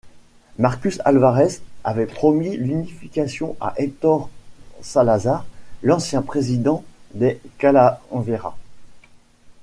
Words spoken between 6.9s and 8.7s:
des Calaveras.